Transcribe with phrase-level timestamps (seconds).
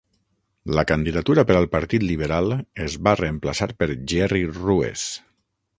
[0.77, 2.57] La candidatura per al partit liberal
[2.89, 5.11] es va reemplaçar per Gerry Ruehs.